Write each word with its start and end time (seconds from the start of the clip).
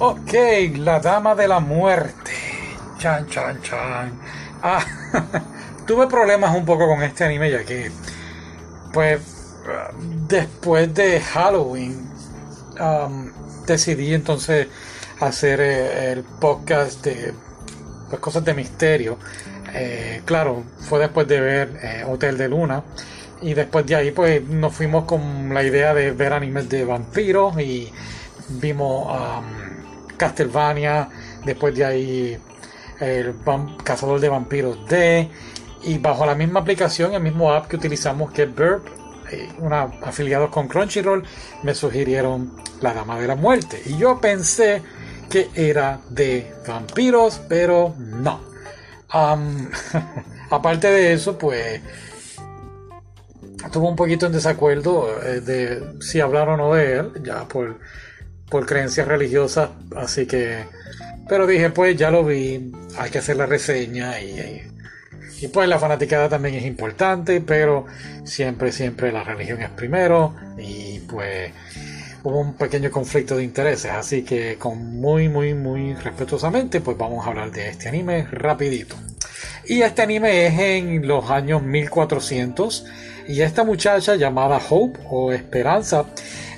Ok, 0.00 0.32
la 0.76 0.98
dama 0.98 1.36
de 1.36 1.46
la 1.46 1.60
muerte. 1.60 2.32
Chan, 2.98 3.28
chan, 3.28 3.62
chan. 3.62 4.12
Ah, 4.60 4.84
tuve 5.86 6.08
problemas 6.08 6.54
un 6.56 6.64
poco 6.64 6.88
con 6.88 7.00
este 7.02 7.24
anime 7.24 7.50
ya 7.50 7.64
que, 7.64 7.92
pues, 8.92 9.20
después 10.26 10.92
de 10.94 11.20
Halloween, 11.20 12.10
um, 12.80 13.30
decidí 13.66 14.14
entonces 14.14 14.66
hacer 15.20 15.60
eh, 15.60 16.12
el 16.12 16.24
podcast 16.24 17.04
de 17.04 17.32
pues, 18.08 18.20
cosas 18.20 18.44
de 18.44 18.52
misterio. 18.52 19.16
Eh, 19.74 20.22
claro, 20.24 20.64
fue 20.80 20.98
después 20.98 21.28
de 21.28 21.40
ver 21.40 21.80
eh, 21.82 22.04
Hotel 22.04 22.36
de 22.36 22.48
Luna. 22.48 22.82
Y 23.42 23.54
después 23.54 23.86
de 23.86 23.94
ahí, 23.94 24.10
pues 24.10 24.42
nos 24.42 24.74
fuimos 24.74 25.04
con 25.04 25.54
la 25.54 25.62
idea 25.62 25.94
de 25.94 26.10
ver 26.10 26.32
animes 26.32 26.68
de 26.68 26.84
vampiros 26.84 27.60
y 27.60 27.92
vimos 28.48 29.06
um, 29.06 29.73
Castlevania. 30.16 31.08
Después 31.44 31.74
de 31.74 31.84
ahí, 31.84 32.38
el 33.00 33.34
Cazador 33.82 34.20
de 34.20 34.28
Vampiros 34.28 34.86
D. 34.88 35.28
Y 35.82 35.98
bajo 35.98 36.24
la 36.24 36.34
misma 36.34 36.60
aplicación, 36.60 37.14
el 37.14 37.22
mismo 37.22 37.52
app 37.52 37.66
que 37.66 37.76
utilizamos, 37.76 38.32
que 38.32 38.46
Burp, 38.46 38.86
una, 39.58 39.82
afiliados 40.02 40.50
con 40.50 40.66
Crunchyroll, 40.68 41.24
me 41.62 41.74
sugirieron 41.74 42.56
La 42.80 42.94
Dama 42.94 43.20
de 43.20 43.26
la 43.26 43.36
Muerte. 43.36 43.82
Y 43.84 43.98
yo 43.98 44.18
pensé 44.20 44.82
que 45.28 45.50
era 45.54 46.00
de 46.08 46.54
vampiros, 46.66 47.40
pero 47.48 47.94
no. 47.98 48.40
aparte 50.50 50.88
de 50.88 51.12
eso, 51.12 51.38
pues 51.38 51.80
tuvo 53.70 53.88
un 53.88 53.96
poquito 53.96 54.26
en 54.26 54.32
desacuerdo 54.32 55.08
eh, 55.22 55.40
de 55.40 56.00
si 56.00 56.20
hablar 56.20 56.48
o 56.48 56.56
no 56.56 56.74
de 56.74 56.98
él, 56.98 57.12
ya 57.22 57.46
por, 57.46 57.78
por 58.48 58.66
creencias 58.66 59.08
religiosas, 59.08 59.70
así 59.96 60.26
que... 60.26 60.64
Pero 61.28 61.46
dije, 61.46 61.70
pues 61.70 61.96
ya 61.96 62.10
lo 62.10 62.22
vi, 62.22 62.70
hay 62.98 63.10
que 63.10 63.18
hacer 63.18 63.36
la 63.36 63.46
reseña 63.46 64.20
y, 64.20 64.62
y 65.40 65.48
pues 65.48 65.68
la 65.68 65.78
fanaticada 65.78 66.28
también 66.28 66.56
es 66.56 66.64
importante, 66.64 67.40
pero 67.40 67.86
siempre, 68.24 68.72
siempre 68.72 69.10
la 69.10 69.24
religión 69.24 69.62
es 69.62 69.70
primero 69.70 70.34
y 70.58 71.00
pues 71.00 71.50
hubo 72.24 72.40
un 72.40 72.54
pequeño 72.54 72.90
conflicto 72.90 73.36
de 73.36 73.44
intereses, 73.44 73.92
así 73.92 74.22
que 74.22 74.56
con 74.56 75.00
muy, 75.00 75.28
muy, 75.28 75.54
muy 75.54 75.94
respetuosamente, 75.94 76.80
pues 76.80 76.96
vamos 76.96 77.24
a 77.26 77.30
hablar 77.30 77.50
de 77.50 77.68
este 77.68 77.88
anime 77.88 78.26
rapidito. 78.30 78.96
Y 79.66 79.82
este 79.82 80.02
anime 80.02 80.46
es 80.46 80.58
en 80.58 81.06
los 81.06 81.30
años 81.30 81.62
1400 81.62 82.86
y 83.28 83.42
esta 83.42 83.64
muchacha 83.64 84.16
llamada 84.16 84.60
Hope 84.70 85.00
o 85.10 85.32
Esperanza 85.32 86.06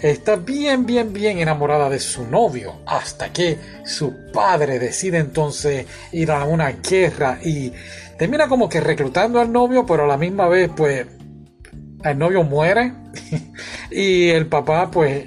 está 0.03 0.37
bien, 0.37 0.87
bien, 0.87 1.13
bien 1.13 1.39
enamorada 1.39 1.89
de 1.89 1.99
su 1.99 2.27
novio 2.27 2.81
hasta 2.87 3.33
que 3.33 3.59
su 3.85 4.15
padre 4.33 4.79
decide 4.79 5.19
entonces 5.19 5.87
ir 6.13 6.31
a 6.31 6.45
una 6.45 6.71
guerra 6.73 7.39
y 7.43 7.73
termina 8.19 8.49
como 8.49 8.69
que 8.69 8.81
reclutando 8.81 9.41
al 9.41 9.53
novio, 9.53 9.85
pero 9.87 10.05
a 10.05 10.07
la 10.07 10.17
misma 10.17 10.49
vez 10.49 10.71
pues 10.75 11.07
el 12.05 12.19
novio 12.19 12.43
muere 12.43 12.93
y 13.91 14.29
el 14.29 14.47
papá 14.47 14.91
pues 14.91 15.25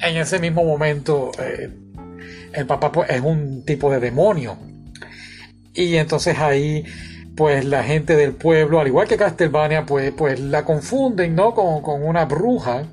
en 0.00 0.16
ese 0.16 0.38
mismo 0.38 0.64
momento 0.64 1.30
eh, 1.38 1.70
el 2.52 2.66
papá 2.66 2.92
pues, 2.92 3.10
es 3.10 3.20
un 3.20 3.64
tipo 3.64 3.90
de 3.90 4.00
demonio. 4.00 4.56
Y 5.74 5.96
entonces 5.96 6.38
ahí 6.38 6.84
pues 7.36 7.64
la 7.64 7.82
gente 7.82 8.16
del 8.16 8.32
pueblo, 8.32 8.80
al 8.80 8.86
igual 8.86 9.08
que 9.08 9.16
Castlevania, 9.16 9.86
pues, 9.86 10.12
pues 10.12 10.38
la 10.38 10.64
confunden, 10.64 11.34
¿no? 11.34 11.54
Con, 11.54 11.82
con 11.82 12.02
una 12.02 12.24
bruja. 12.24 12.84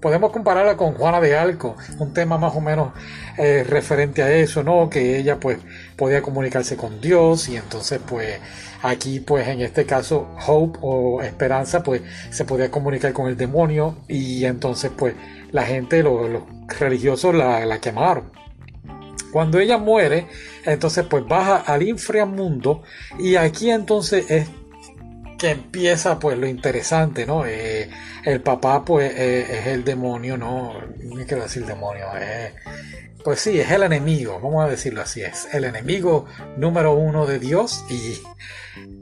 Podemos 0.00 0.32
compararla 0.32 0.76
con 0.76 0.94
Juana 0.94 1.20
de 1.20 1.36
Arco, 1.36 1.76
un 1.98 2.12
tema 2.12 2.36
más 2.36 2.54
o 2.54 2.60
menos 2.60 2.92
eh, 3.38 3.64
referente 3.66 4.22
a 4.22 4.30
eso, 4.32 4.62
¿no? 4.62 4.88
Que 4.90 5.18
ella 5.18 5.40
pues 5.40 5.58
podía 5.96 6.22
comunicarse 6.22 6.76
con 6.76 7.00
Dios 7.00 7.48
y 7.48 7.56
entonces 7.56 8.00
pues 8.06 8.38
aquí 8.82 9.20
pues 9.20 9.48
en 9.48 9.62
este 9.62 9.86
caso 9.86 10.28
Hope 10.46 10.78
o 10.82 11.22
Esperanza 11.22 11.82
pues 11.82 12.02
se 12.30 12.44
podía 12.44 12.70
comunicar 12.70 13.14
con 13.14 13.28
el 13.28 13.36
demonio 13.36 13.96
y 14.06 14.44
entonces 14.44 14.92
pues 14.96 15.14
la 15.52 15.62
gente, 15.62 16.02
los, 16.02 16.42
religiosos 16.78 17.34
la, 17.34 17.78
quemaron. 17.80 18.30
Cuando 19.32 19.58
ella 19.58 19.78
muere, 19.78 20.28
entonces 20.64 21.04
pues 21.08 21.26
baja 21.26 21.56
al 21.56 21.82
inframundo 21.82 22.82
y 23.18 23.36
aquí 23.36 23.70
entonces 23.70 24.30
es 24.30 24.48
que 25.38 25.50
empieza 25.50 26.18
pues 26.18 26.38
lo 26.38 26.46
interesante, 26.46 27.26
¿no? 27.26 27.44
Eh, 27.44 27.90
el 28.24 28.40
papá 28.40 28.84
pues 28.84 29.12
eh, 29.16 29.58
es 29.58 29.66
el 29.66 29.84
demonio, 29.84 30.36
¿no? 30.36 30.74
No 31.02 31.26
quiero 31.26 31.42
decir 31.42 31.66
demonio, 31.66 32.06
pues 33.24 33.40
sí, 33.40 33.58
es 33.58 33.70
el 33.70 33.82
enemigo, 33.82 34.38
vamos 34.40 34.64
a 34.64 34.68
decirlo 34.68 35.00
así, 35.00 35.22
es 35.22 35.48
el 35.52 35.64
enemigo 35.64 36.26
número 36.58 36.92
uno 36.92 37.26
de 37.26 37.38
Dios 37.38 37.84
y 37.88 38.20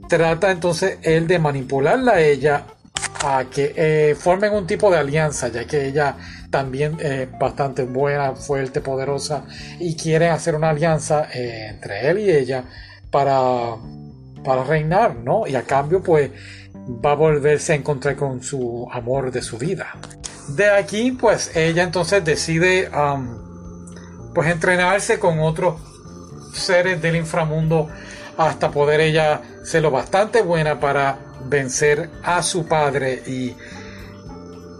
trata 0.07 0.49
entonces 0.49 0.97
él 1.01 1.27
de 1.27 1.39
manipularla 1.39 2.13
a 2.13 2.21
ella 2.21 2.65
a 3.23 3.45
que 3.45 3.73
eh, 3.75 4.15
formen 4.15 4.53
un 4.53 4.67
tipo 4.67 4.91
de 4.91 4.97
alianza, 4.97 5.47
ya 5.47 5.65
que 5.65 5.87
ella 5.87 6.17
también 6.49 6.97
es 6.99 7.27
bastante 7.39 7.83
buena, 7.83 8.35
fuerte, 8.35 8.81
poderosa, 8.81 9.45
y 9.79 9.95
quieren 9.95 10.31
hacer 10.31 10.55
una 10.55 10.69
alianza 10.69 11.29
eh, 11.33 11.67
entre 11.69 12.09
él 12.09 12.19
y 12.19 12.29
ella 12.29 12.65
para, 13.09 13.77
para 14.43 14.65
reinar, 14.65 15.15
¿no? 15.15 15.47
Y 15.47 15.55
a 15.55 15.63
cambio, 15.63 16.03
pues, 16.03 16.31
va 17.03 17.13
a 17.13 17.15
volverse 17.15 17.71
a 17.71 17.75
encontrar 17.77 18.17
con 18.17 18.43
su 18.43 18.87
amor 18.91 19.31
de 19.31 19.41
su 19.41 19.57
vida. 19.57 19.87
De 20.49 20.69
aquí, 20.69 21.13
pues, 21.13 21.55
ella 21.55 21.83
entonces 21.83 22.25
decide, 22.25 22.89
pues, 24.35 24.49
entrenarse 24.49 25.17
con 25.17 25.39
otros 25.39 25.75
seres 26.53 27.01
del 27.01 27.15
inframundo 27.15 27.87
hasta 28.37 28.69
poder 28.69 28.99
ella 28.99 29.41
ser 29.63 29.81
lo 29.81 29.91
bastante 29.91 30.41
buena 30.41 30.79
para 30.79 31.17
vencer 31.45 32.09
a 32.23 32.43
su 32.43 32.65
padre 32.67 33.23
y 33.25 33.55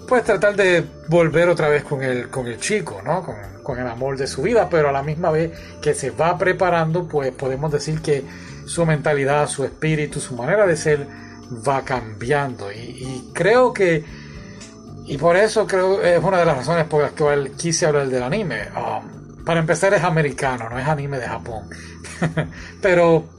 pues 0.08 0.24
tratar 0.24 0.56
de 0.56 0.86
volver 1.08 1.50
otra 1.50 1.70
vez 1.70 1.84
con 1.84 2.04
el, 2.04 2.30
con 2.30 2.48
el 2.48 2.60
chico, 2.60 3.02
¿no? 3.04 3.24
Con, 3.64 3.80
el 3.80 3.88
amor 3.88 4.18
de 4.18 4.28
su 4.28 4.42
vida, 4.42 4.68
pero 4.70 4.90
a 4.90 4.92
la 4.92 5.02
misma 5.02 5.32
vez 5.32 5.58
que 5.82 5.94
se 5.94 6.12
va 6.12 6.38
preparando, 6.38 7.08
pues 7.08 7.32
podemos 7.32 7.72
decir 7.72 8.02
que 8.02 8.24
su 8.66 8.86
mentalidad, 8.86 9.48
su 9.48 9.64
espíritu, 9.64 10.20
su 10.20 10.36
manera 10.36 10.68
de 10.68 10.76
ser 10.76 11.08
va 11.66 11.82
cambiando. 11.84 12.72
Y, 12.72 13.32
creo 13.34 13.74
que, 13.74 14.04
y 15.06 15.18
por 15.18 15.38
eso 15.38 15.66
creo 15.66 16.02
es 16.02 16.22
una 16.22 16.40
de 16.40 16.46
las 16.46 16.58
razones 16.58 16.86
por 16.86 17.02
las 17.02 17.14
que 17.14 17.52
quise 17.58 17.86
hablar 17.86 18.10
del 18.10 18.22
anime. 18.22 18.68
Um, 18.76 19.46
para 19.46 19.62
empezar 19.62 19.94
es 19.94 20.04
americano, 20.04 20.70
no 20.70 20.78
es 20.78 20.88
anime 20.88 21.18
de 21.18 21.28
Japón. 21.28 21.70
pero 22.82 23.30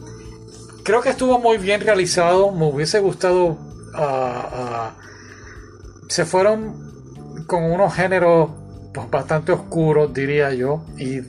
creo 0.84 1.00
que 1.00 1.08
estuvo 1.08 1.40
muy 1.40 1.58
bien 1.58 1.80
realizado. 1.80 2.52
Me 2.52 2.66
hubiese 2.66 3.00
gustado. 3.00 3.58
Uh, 3.96 4.90
se 6.08 6.24
fueron 6.24 7.44
con 7.46 7.64
unos 7.64 7.94
géneros 7.94 8.50
pues, 8.92 9.10
bastante 9.10 9.52
oscuros, 9.52 10.12
diría 10.14 10.52
yo. 10.52 10.84
Y 10.96 11.22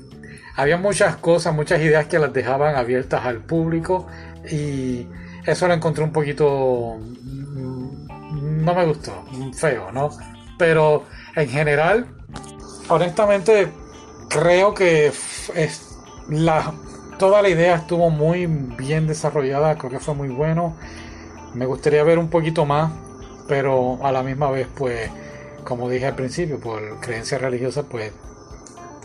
había 0.56 0.78
muchas 0.78 1.16
cosas, 1.16 1.56
muchas 1.56 1.82
ideas 1.82 2.06
que 2.08 2.20
las 2.20 2.32
dejaban 2.34 2.76
abiertas 2.76 3.26
al 3.26 3.40
público. 3.40 4.08
Y 4.52 5.08
eso 5.46 5.68
lo 5.68 5.74
encontré 5.74 6.04
un 6.04 6.12
poquito. 6.12 6.98
Mm, 7.00 8.64
no 8.66 8.76
me 8.76 8.86
gustó, 8.86 9.26
feo, 9.54 9.92
¿no? 9.92 10.10
Pero 10.58 11.06
en 11.36 11.50
general, 11.50 12.08
honestamente, 12.90 13.72
creo 14.30 14.74
que 14.74 15.08
es 15.08 15.98
la 16.30 16.74
toda 17.18 17.42
la 17.42 17.50
idea 17.50 17.76
estuvo 17.76 18.10
muy 18.10 18.46
bien 18.46 19.08
desarrollada, 19.08 19.78
creo 19.78 19.92
que 19.92 20.00
fue 20.00 20.14
muy 20.14 20.30
bueno. 20.30 20.76
Me 21.54 21.66
gustaría 21.66 22.04
ver 22.04 22.20
un 22.20 22.30
poquito 22.30 22.66
más, 22.66 22.92
pero 23.48 24.00
a 24.04 24.12
la 24.12 24.24
misma 24.24 24.52
vez, 24.52 24.68
pues, 24.76 25.10
como 25.64 25.90
dije 25.90 26.08
al 26.08 26.16
principio, 26.16 26.60
por 26.60 27.00
creencia 27.00 27.38
religiosa, 27.38 27.84
pues 27.84 28.12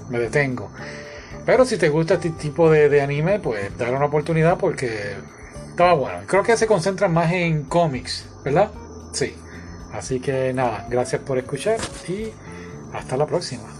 me 0.08 0.18
detengo. 0.18 0.70
Pero 1.46 1.64
si 1.64 1.78
te 1.78 1.88
gusta 1.88 2.14
este 2.14 2.30
tipo 2.30 2.70
de, 2.70 3.00
anime, 3.00 3.38
pues 3.38 3.76
dale 3.78 3.96
una 3.96 4.06
oportunidad 4.06 4.58
porque 4.58 5.16
estaba 5.68 5.94
bueno. 5.94 6.18
Creo 6.26 6.42
que 6.42 6.56
se 6.56 6.66
concentra 6.66 7.08
más 7.08 7.32
en 7.32 7.64
cómics, 7.64 8.26
¿verdad? 8.44 8.70
Sí. 9.12 9.34
Así 9.92 10.20
que 10.20 10.52
nada, 10.52 10.86
gracias 10.88 11.22
por 11.22 11.38
escuchar 11.38 11.78
y 12.08 12.30
hasta 12.92 13.16
la 13.16 13.26
próxima. 13.26 13.79